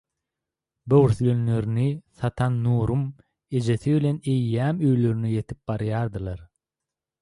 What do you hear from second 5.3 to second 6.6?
ýetip barýadylar.